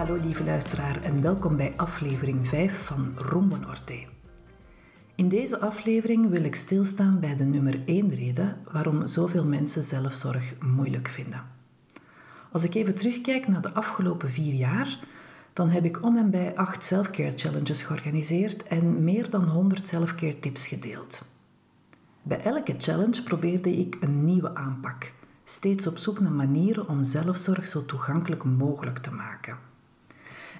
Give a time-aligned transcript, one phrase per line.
[0.00, 3.14] Hallo lieve luisteraar en welkom bij aflevering 5 van
[3.60, 4.04] Norte.
[5.14, 10.54] In deze aflevering wil ik stilstaan bij de nummer 1 reden waarom zoveel mensen zelfzorg
[10.60, 11.42] moeilijk vinden.
[12.52, 14.98] Als ik even terugkijk naar de afgelopen vier jaar,
[15.52, 20.38] dan heb ik om en bij acht selfcare challenges georganiseerd en meer dan 100 selfcare
[20.38, 21.24] tips gedeeld.
[22.22, 25.12] Bij elke challenge probeerde ik een nieuwe aanpak,
[25.44, 29.69] steeds op zoek naar manieren om zelfzorg zo toegankelijk mogelijk te maken.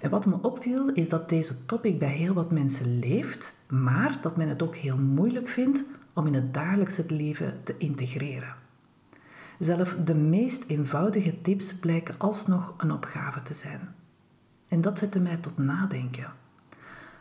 [0.01, 4.37] En wat me opviel is dat deze topic bij heel wat mensen leeft, maar dat
[4.37, 8.55] men het ook heel moeilijk vindt om in het dagelijkse leven te integreren.
[9.59, 13.95] Zelf de meest eenvoudige tips blijken alsnog een opgave te zijn.
[14.69, 16.33] En dat zette mij tot nadenken.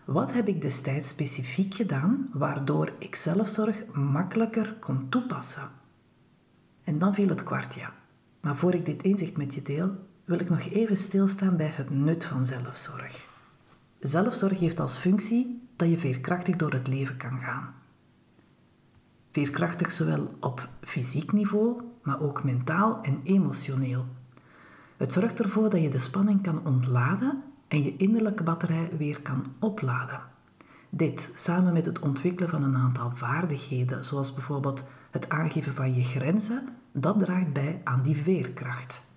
[0.05, 5.69] Wat heb ik destijds specifiek gedaan waardoor ik zelfzorg makkelijker kon toepassen?
[6.83, 7.81] En dan viel het kwartje.
[8.39, 9.91] Maar voor ik dit inzicht met je deel,
[10.29, 13.27] wil ik nog even stilstaan bij het nut van zelfzorg.
[13.99, 17.73] Zelfzorg heeft als functie dat je veerkrachtig door het leven kan gaan.
[19.31, 24.05] Veerkrachtig zowel op fysiek niveau, maar ook mentaal en emotioneel.
[24.97, 29.45] Het zorgt ervoor dat je de spanning kan ontladen en je innerlijke batterij weer kan
[29.59, 30.21] opladen.
[30.89, 36.03] Dit samen met het ontwikkelen van een aantal vaardigheden, zoals bijvoorbeeld het aangeven van je
[36.03, 39.08] grenzen, dat draagt bij aan die veerkracht.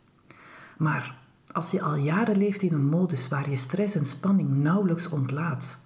[0.79, 1.19] Maar
[1.53, 5.81] als je al jaren leeft in een modus waar je stress en spanning nauwelijks ontlaat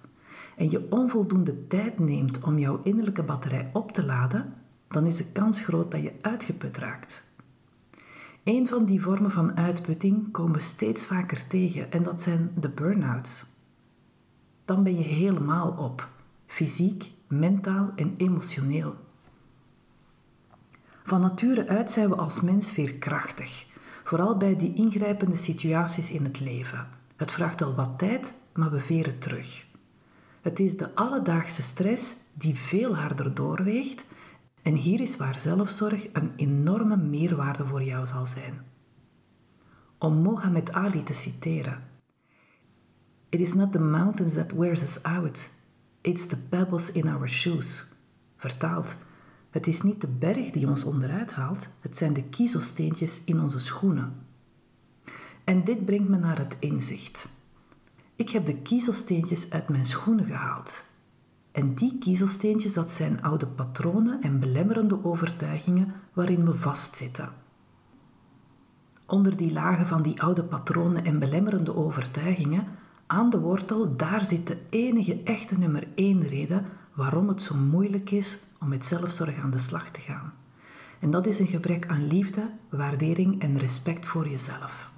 [0.55, 4.53] en je onvoldoende tijd neemt om jouw innerlijke batterij op te laden,
[4.87, 7.27] dan is de kans groot dat je uitgeput raakt.
[8.43, 12.69] Een van die vormen van uitputting komen we steeds vaker tegen en dat zijn de
[12.69, 13.45] burn-outs.
[14.65, 16.09] Dan ben je helemaal op,
[16.45, 18.95] fysiek, mentaal en emotioneel.
[21.03, 23.65] Van nature uit zijn we als mens veerkrachtig,
[24.07, 26.87] vooral bij die ingrijpende situaties in het leven.
[27.15, 29.65] Het vraagt wel wat tijd, maar we veren terug.
[30.41, 34.05] Het is de alledaagse stress die veel harder doorweegt
[34.61, 38.61] en hier is waar zelfzorg een enorme meerwaarde voor jou zal zijn.
[39.97, 41.83] Om Mohammed Ali te citeren:
[43.29, 45.49] It is not the mountains that wears us out,
[46.01, 47.95] it's the pebbles in our shoes.
[48.37, 48.95] Vertaald:
[49.49, 53.59] Het is niet de berg die ons onderuit haalt, het zijn de kiezelsteentjes in onze
[53.59, 54.13] schoenen.
[55.43, 57.29] En dit brengt me naar het inzicht.
[58.15, 60.83] Ik heb de kiezelsteentjes uit mijn schoenen gehaald
[61.57, 67.29] en die kiezelsteentjes, dat zijn oude patronen en belemmerende overtuigingen waarin we vastzitten.
[69.05, 72.67] Onder die lagen van die oude patronen en belemmerende overtuigingen,
[73.07, 78.11] aan de wortel, daar zit de enige echte nummer één reden waarom het zo moeilijk
[78.11, 80.33] is om met zelfzorg aan de slag te gaan.
[80.99, 84.91] En dat is een gebrek aan liefde, waardering en respect voor jezelf.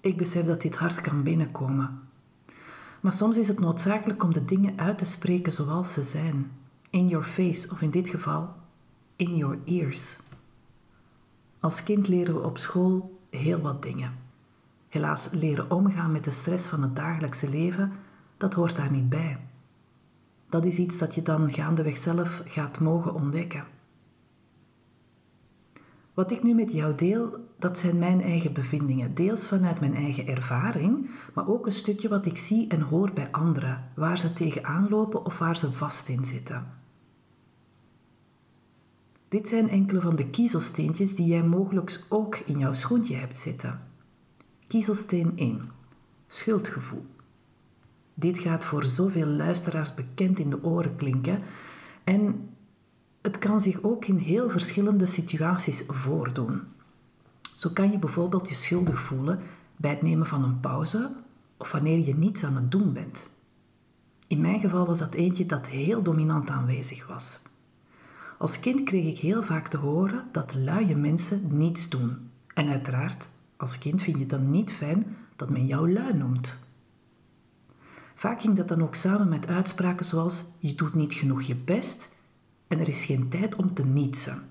[0.00, 2.00] Ik besef dat dit hard kan binnenkomen,
[3.00, 6.50] maar soms is het noodzakelijk om de dingen uit te spreken zoals ze zijn.
[6.90, 8.48] In your face, of in dit geval,
[9.16, 10.20] in your ears.
[11.60, 14.21] Als kind leren we op school heel wat dingen.
[14.92, 17.92] Helaas leren omgaan met de stress van het dagelijkse leven,
[18.36, 19.38] dat hoort daar niet bij.
[20.48, 23.64] Dat is iets dat je dan gaandeweg zelf gaat mogen ontdekken.
[26.14, 30.26] Wat ik nu met jou deel, dat zijn mijn eigen bevindingen, deels vanuit mijn eigen
[30.26, 34.88] ervaring, maar ook een stukje wat ik zie en hoor bij anderen, waar ze tegenaan
[34.88, 36.66] lopen of waar ze vast in zitten.
[39.28, 43.91] Dit zijn enkele van de kiezelsteentjes die jij mogelijk ook in jouw schoentje hebt zitten.
[44.72, 45.70] Kiezelsteen 1.
[46.28, 47.06] Schuldgevoel.
[48.14, 51.42] Dit gaat voor zoveel luisteraars bekend in de oren klinken
[52.04, 52.48] en
[53.22, 56.60] het kan zich ook in heel verschillende situaties voordoen.
[57.54, 59.40] Zo kan je bijvoorbeeld je schuldig voelen
[59.76, 61.16] bij het nemen van een pauze
[61.56, 63.28] of wanneer je niets aan het doen bent.
[64.26, 67.42] In mijn geval was dat eentje dat heel dominant aanwezig was.
[68.38, 72.30] Als kind kreeg ik heel vaak te horen dat luie mensen niets doen.
[72.54, 73.28] En uiteraard,
[73.62, 76.58] als kind vind je het dan niet fijn dat men jou lui noemt.
[78.14, 82.16] Vaak ging dat dan ook samen met uitspraken zoals je doet niet genoeg je best
[82.68, 84.42] en er is geen tijd om te nietsen.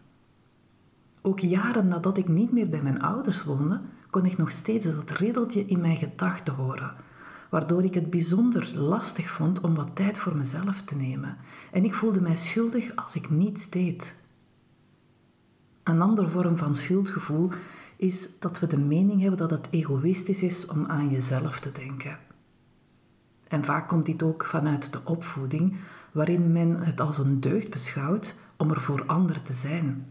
[1.21, 5.09] Ook jaren nadat ik niet meer bij mijn ouders woonde, kon ik nog steeds dat
[5.09, 6.93] riddeltje in mijn gedachten horen,
[7.49, 11.37] waardoor ik het bijzonder lastig vond om wat tijd voor mezelf te nemen.
[11.71, 14.15] En ik voelde mij schuldig als ik niets deed.
[15.83, 17.49] Een andere vorm van schuldgevoel
[18.01, 22.18] is dat we de mening hebben dat het egoïstisch is om aan jezelf te denken.
[23.48, 25.75] En vaak komt dit ook vanuit de opvoeding,
[26.12, 30.06] waarin men het als een deugd beschouwt om er voor anderen te zijn.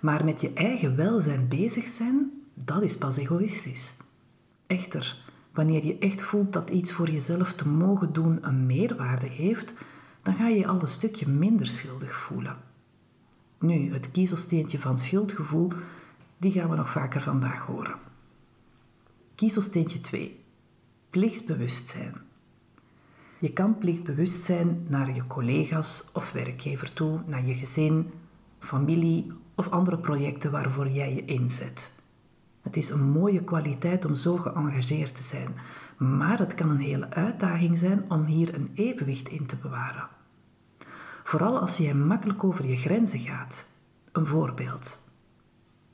[0.00, 3.96] Maar met je eigen welzijn bezig zijn, dat is pas egoïstisch.
[4.66, 5.16] Echter,
[5.52, 9.74] wanneer je echt voelt dat iets voor jezelf te mogen doen een meerwaarde heeft,
[10.22, 12.56] dan ga je je al een stukje minder schuldig voelen.
[13.58, 15.70] Nu, het kiezelsteentje van schuldgevoel,
[16.42, 17.94] die gaan we nog vaker vandaag horen.
[19.34, 20.44] Kiezelsteentje 2.
[21.10, 22.14] Plichtsbewustzijn.
[23.38, 28.10] Je kan plichtbewust zijn naar je collega's of werkgever toe, naar je gezin,
[28.58, 32.00] familie of andere projecten waarvoor jij je inzet.
[32.60, 35.54] Het is een mooie kwaliteit om zo geëngageerd te zijn,
[35.98, 40.08] maar het kan een hele uitdaging zijn om hier een evenwicht in te bewaren.
[41.24, 43.70] Vooral als jij makkelijk over je grenzen gaat.
[44.12, 45.10] Een voorbeeld.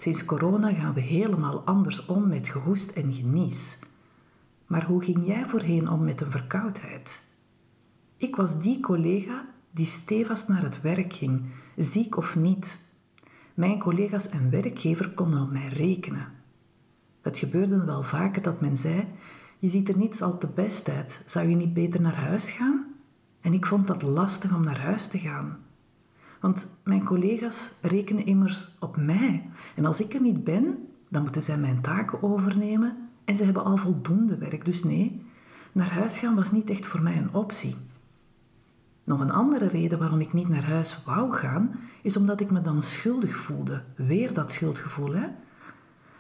[0.01, 3.79] Sinds corona gaan we helemaal anders om met gehoest en genies.
[4.67, 7.21] Maar hoe ging jij voorheen om met een verkoudheid?
[8.17, 11.43] Ik was die collega die stevast naar het werk ging,
[11.77, 12.79] ziek of niet.
[13.55, 16.29] Mijn collega's en werkgever konden op mij rekenen.
[17.21, 19.05] Het gebeurde wel vaker dat men zei:
[19.59, 22.87] Je ziet er niet al te best uit, zou je niet beter naar huis gaan?
[23.41, 25.59] En ik vond dat lastig om naar huis te gaan.
[26.41, 29.51] Want mijn collega's rekenen immers op mij.
[29.75, 33.65] En als ik er niet ben, dan moeten zij mijn taken overnemen en ze hebben
[33.65, 34.65] al voldoende werk.
[34.65, 35.27] Dus nee,
[35.73, 37.77] naar huis gaan was niet echt voor mij een optie.
[39.05, 42.61] Nog een andere reden waarom ik niet naar huis wou gaan, is omdat ik me
[42.61, 43.83] dan schuldig voelde.
[43.97, 45.27] Weer dat schuldgevoel, hè?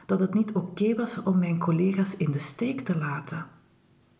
[0.06, 3.46] Dat het niet oké was om mijn collega's in de steek te laten.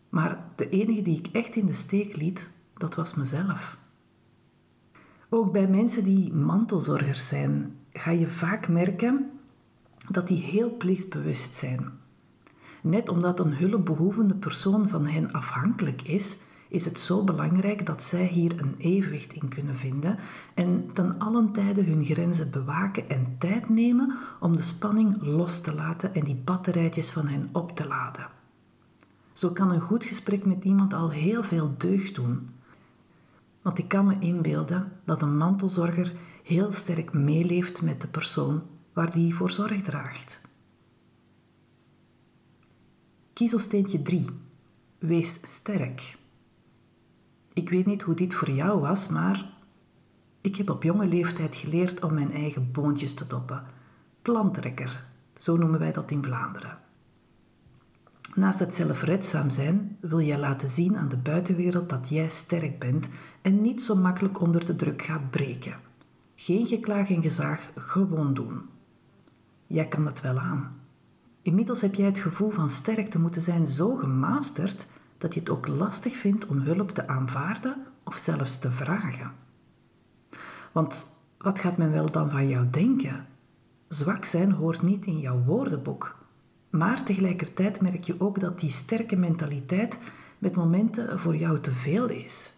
[0.09, 3.77] Maar de enige die ik echt in de steek liet, dat was mezelf.
[5.29, 9.31] Ook bij mensen die mantelzorgers zijn, ga je vaak merken
[10.09, 11.91] dat die heel plichtsbewust zijn.
[12.81, 18.25] Net omdat een hulpbehoevende persoon van hen afhankelijk is, is het zo belangrijk dat zij
[18.25, 20.17] hier een evenwicht in kunnen vinden
[20.53, 25.73] en ten allen tijde hun grenzen bewaken en tijd nemen om de spanning los te
[25.73, 28.27] laten en die batterijtjes van hen op te laden.
[29.33, 32.49] Zo kan een goed gesprek met iemand al heel veel deugd doen.
[33.69, 36.13] Want ik kan me inbeelden dat een mantelzorger
[36.43, 38.61] heel sterk meeleeft met de persoon
[38.93, 40.41] waar die voor zorg draagt.
[43.33, 44.25] Kiezelsteentje 3.
[44.99, 46.17] Wees sterk.
[47.53, 49.49] Ik weet niet hoe dit voor jou was, maar
[50.41, 53.63] ik heb op jonge leeftijd geleerd om mijn eigen boontjes te doppen.
[54.21, 55.05] Plantrekker,
[55.35, 56.77] zo noemen wij dat in Vlaanderen.
[58.35, 63.09] Naast het zelfredzaam zijn wil jij laten zien aan de buitenwereld dat jij sterk bent
[63.41, 65.75] en niet zo makkelijk onder de druk gaat breken.
[66.35, 68.61] Geen geklaag en gezaag, gewoon doen.
[69.67, 70.75] Jij kan het wel aan.
[71.41, 75.49] Inmiddels heb jij het gevoel van sterk te moeten zijn zo gemasterd dat je het
[75.49, 79.31] ook lastig vindt om hulp te aanvaarden of zelfs te vragen.
[80.71, 83.25] Want wat gaat men wel dan van jou denken?
[83.87, 86.17] Zwak zijn hoort niet in jouw woordenboek.
[86.69, 89.99] Maar tegelijkertijd merk je ook dat die sterke mentaliteit
[90.37, 92.53] met momenten voor jou te veel is.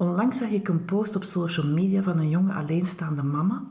[0.00, 3.62] Onlangs zag ik een post op social media van een jonge alleenstaande mama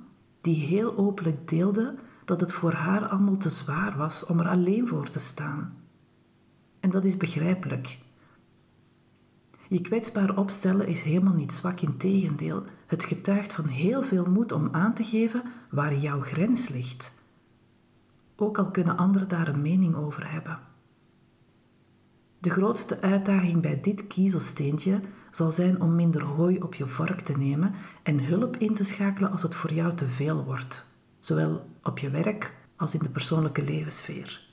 [0.42, 1.96] die heel openlijk deelde
[2.26, 5.74] dat het voor haar allemaal te zwaar was om er alleen voor te staan.
[6.80, 8.00] En dat is begrijpelijk.
[9.70, 12.64] Je kwetsbaar opstellen is helemaal niet zwak, in tegendeel.
[12.88, 17.24] Het getuigt van heel veel moed om aan te geven waar jouw grens ligt.
[18.36, 20.69] Ook al kunnen anderen daar een mening over hebben.
[22.42, 25.00] De grootste uitdaging bij dit kiezelsteentje
[25.32, 29.32] zal zijn om minder hooi op je vork te nemen en hulp in te schakelen
[29.32, 30.86] als het voor jou te veel wordt,
[31.20, 34.48] zowel op je werk als in de persoonlijke levenssfeer.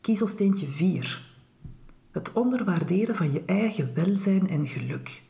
[0.00, 1.34] Kiezelsteentje 4.
[2.10, 5.22] Het onderwaarderen van je eigen welzijn en geluk.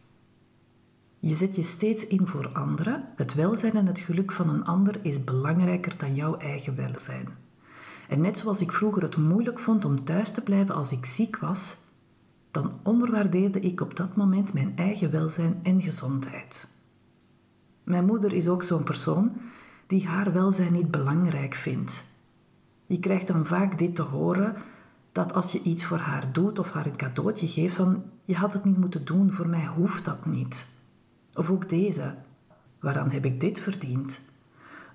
[1.18, 3.08] Je zet je steeds in voor anderen.
[3.16, 7.45] Het welzijn en het geluk van een ander is belangrijker dan jouw eigen welzijn.
[8.08, 11.38] En net zoals ik vroeger het moeilijk vond om thuis te blijven als ik ziek
[11.38, 11.76] was,
[12.50, 16.74] dan onderwaardeerde ik op dat moment mijn eigen welzijn en gezondheid.
[17.84, 19.32] Mijn moeder is ook zo'n persoon
[19.86, 22.04] die haar welzijn niet belangrijk vindt.
[22.86, 24.56] Je krijgt dan vaak dit te horen
[25.12, 28.52] dat als je iets voor haar doet of haar een cadeautje geeft van je had
[28.52, 30.74] het niet moeten doen, voor mij hoeft dat niet.
[31.34, 32.14] Of ook deze,
[32.80, 34.20] waaraan heb ik dit verdiend?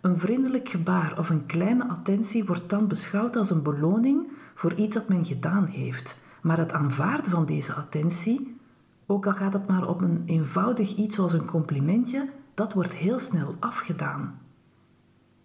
[0.01, 4.95] Een vriendelijk gebaar of een kleine attentie wordt dan beschouwd als een beloning voor iets
[4.95, 6.17] dat men gedaan heeft.
[6.41, 8.55] Maar het aanvaarden van deze attentie,
[9.05, 13.19] ook al gaat het maar op een eenvoudig iets zoals een complimentje, dat wordt heel
[13.19, 14.39] snel afgedaan.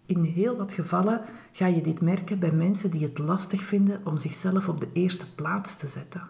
[0.05, 1.21] In heel wat gevallen
[1.51, 5.35] ga je dit merken bij mensen die het lastig vinden om zichzelf op de eerste
[5.35, 6.27] plaats te zetten.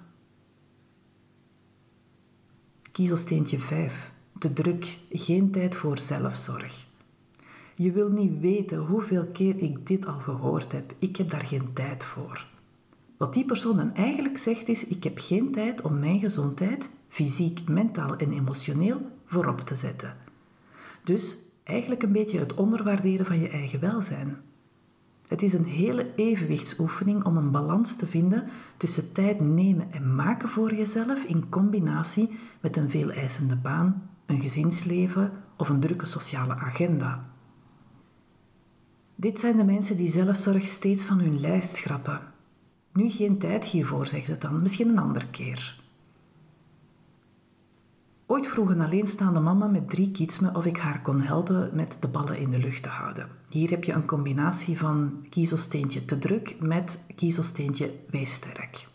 [2.91, 4.11] Kiezelsteentje 5.
[4.39, 6.86] Te druk, geen tijd voor zelfzorg.
[7.79, 10.93] Je wil niet weten hoeveel keer ik dit al gehoord heb.
[10.99, 12.47] Ik heb daar geen tijd voor.
[13.17, 17.69] Wat die persoon dan eigenlijk zegt is: ik heb geen tijd om mijn gezondheid, fysiek,
[17.69, 20.15] mentaal en emotioneel, voorop te zetten.
[21.03, 24.37] Dus eigenlijk een beetje het onderwaarderen van je eigen welzijn.
[25.27, 30.49] Het is een hele evenwichtsoefening om een balans te vinden tussen tijd nemen en maken
[30.49, 36.53] voor jezelf in combinatie met een veel eisende baan, een gezinsleven of een drukke sociale
[36.53, 37.35] agenda.
[39.27, 42.21] Dit zijn de mensen die zelfzorg steeds van hun lijst schrappen.
[42.93, 45.81] Nu geen tijd hiervoor, zegt het dan, misschien een andere keer.
[48.25, 51.97] Ooit vroeg een alleenstaande mama met drie kids me of ik haar kon helpen met
[51.99, 53.27] de ballen in de lucht te houden.
[53.49, 58.87] Hier heb je een combinatie van kiezelsteentje te druk met kiezelsteentje wees sterk.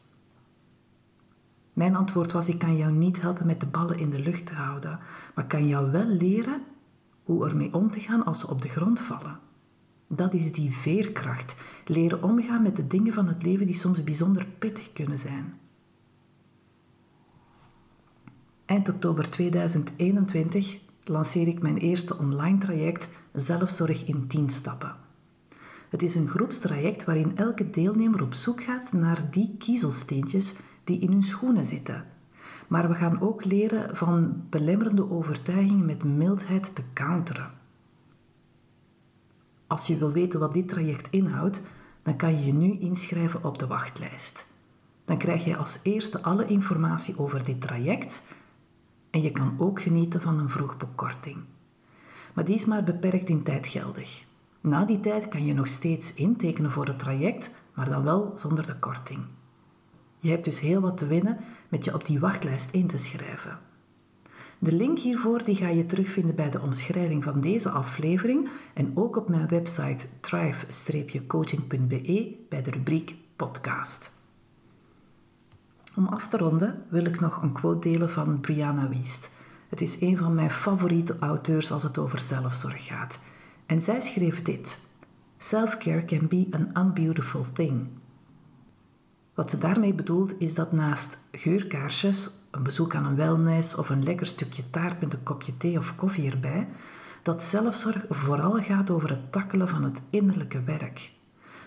[1.73, 4.55] Mijn antwoord was: ik kan jou niet helpen met de ballen in de lucht te
[4.55, 4.99] houden,
[5.35, 6.63] maar kan jou wel leren
[7.23, 9.51] hoe ermee om te gaan als ze op de grond vallen.
[10.15, 14.47] Dat is die veerkracht, leren omgaan met de dingen van het leven die soms bijzonder
[14.59, 15.55] pittig kunnen zijn.
[18.65, 24.95] Eind oktober 2021 lanceer ik mijn eerste online traject Zelfzorg in 10 stappen.
[25.89, 31.11] Het is een groepstraject waarin elke deelnemer op zoek gaat naar die kiezelsteentjes die in
[31.11, 32.05] hun schoenen zitten.
[32.69, 37.61] Maar we gaan ook leren van belemmerende overtuigingen met mildheid te counteren.
[39.73, 41.63] Als je wil weten wat dit traject inhoudt,
[42.03, 44.53] dan kan je je nu inschrijven op de wachtlijst.
[45.05, 48.35] Dan krijg je als eerste alle informatie over dit traject
[49.11, 51.37] en je kan ook genieten van een vroegboekkorting.
[52.35, 54.25] Maar die is maar beperkt in tijd geldig.
[54.61, 58.67] Na die tijd kan je nog steeds intekenen voor het traject, maar dan wel zonder
[58.67, 59.21] de korting.
[60.19, 61.39] Je hebt dus heel wat te winnen
[61.69, 63.59] met je op die wachtlijst in te schrijven.
[64.65, 69.17] De link hiervoor die ga je terugvinden bij de omschrijving van deze aflevering en ook
[69.17, 74.11] op mijn website thrive-coaching.be bij de rubriek podcast.
[75.97, 79.31] Om af te ronden wil ik nog een quote delen van Brianna Wiest.
[79.69, 83.19] Het is een van mijn favoriete auteurs als het over zelfzorg gaat.
[83.67, 84.79] En zij schreef dit:
[85.39, 87.89] Self-care can be an unbeautiful thing.
[89.35, 94.03] Wat ze daarmee bedoelt is dat naast geurkaarsjes, een bezoek aan een wellness of een
[94.03, 96.69] lekker stukje taart met een kopje thee of koffie erbij,
[97.23, 101.13] dat zelfzorg vooral gaat over het takkelen van het innerlijke werk.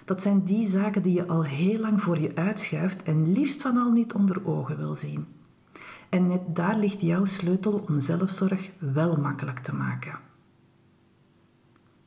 [0.05, 3.77] Dat zijn die zaken die je al heel lang voor je uitschuift en liefst van
[3.77, 5.27] al niet onder ogen wil zien.
[6.09, 10.19] En net daar ligt jouw sleutel om zelfzorg wel makkelijk te maken.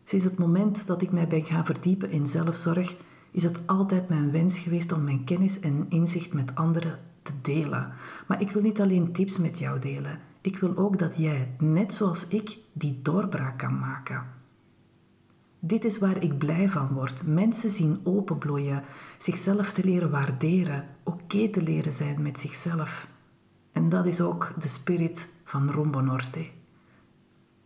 [0.04, 2.97] Sinds het moment dat ik mij ben gaan verdiepen in zelfzorg,
[3.30, 6.99] is het altijd mijn wens geweest om mijn kennis en inzicht met anderen
[7.42, 7.92] delen.
[8.26, 10.18] Maar ik wil niet alleen tips met jou delen.
[10.40, 14.23] Ik wil ook dat jij, net zoals ik, die doorbraak kan maken.
[15.61, 17.26] Dit is waar ik blij van word.
[17.26, 18.82] Mensen zien openbloeien,
[19.18, 23.08] zichzelf te leren waarderen, oké te leren zijn met zichzelf.
[23.73, 26.47] En dat is ook de spirit van Rombo Norte.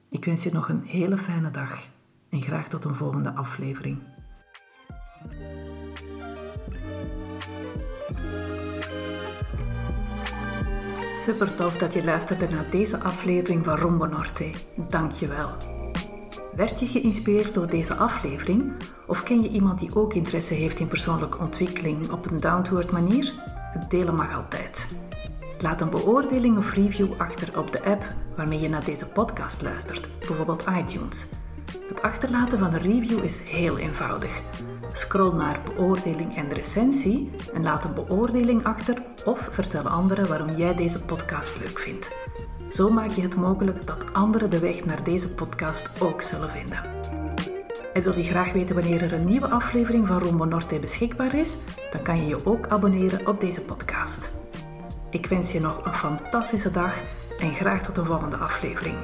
[0.09, 1.87] Ik wens je nog een hele fijne dag
[2.29, 3.99] en graag tot een volgende aflevering.
[11.23, 14.51] Super tof dat je luisterde naar deze aflevering van Rombo Norte.
[14.89, 15.51] Dank je wel.
[16.57, 18.73] Werd je geïnspireerd door deze aflevering?
[19.07, 23.33] Of ken je iemand die ook interesse heeft in persoonlijke ontwikkeling op een down-to-earth manier?
[23.73, 24.87] Het delen mag altijd.
[25.61, 28.05] Laat een beoordeling of review achter op de app
[28.37, 31.33] waarmee je naar deze podcast luistert, bijvoorbeeld iTunes.
[31.89, 34.41] Het achterlaten van een review is heel eenvoudig.
[34.93, 40.75] Scroll naar beoordeling en recensie en laat een beoordeling achter of vertel anderen waarom jij
[40.75, 42.13] deze podcast leuk vindt.
[42.71, 46.79] Zo maak je het mogelijk dat anderen de weg naar deze podcast ook zullen vinden.
[47.93, 51.57] En wil je graag weten wanneer er een nieuwe aflevering van Rombo Norte beschikbaar is?
[51.91, 54.31] Dan kan je je ook abonneren op deze podcast.
[55.11, 57.01] Ik wens je nog een fantastische dag
[57.39, 58.97] en graag tot de volgende aflevering.